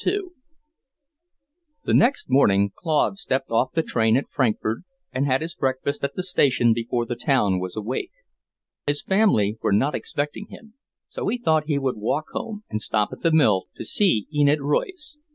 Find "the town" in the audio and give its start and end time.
7.05-7.59